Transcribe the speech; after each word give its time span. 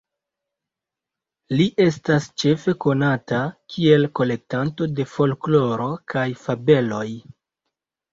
Li 1.57 1.65
estas 1.83 2.27
ĉefe 2.43 2.73
konata 2.85 3.41
kiel 3.73 4.07
kolektanto 4.21 4.87
de 5.01 5.05
folkloro 5.11 5.91
kaj 6.15 6.25
fabeloj. 6.47 7.05